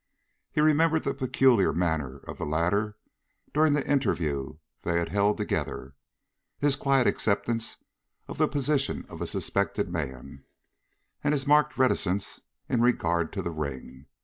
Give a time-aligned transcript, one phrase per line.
[0.51, 2.97] He remembered the peculiar manner of the latter
[3.53, 5.93] during the interview they had held together;
[6.57, 7.77] his quiet acceptance
[8.27, 10.43] of the position of a suspected man,
[11.23, 14.07] and his marked reticence in regard to the ring.